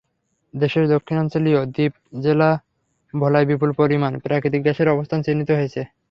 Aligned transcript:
দেশের 0.53 0.85
দক্ষিণাঞ্চলীয় 0.93 1.59
দ্বীপ 1.67 1.93
জেলা 2.21 2.49
ভোলায় 3.13 3.47
বিপুল 3.49 3.69
পরিমাণ 3.79 4.11
প্রাকৃতিক 4.23 4.61
গ্যাসের 4.63 4.87
অবস্থান 4.89 5.19
চিহ্নিত 5.21 5.49
হয়েছে। 5.53 5.81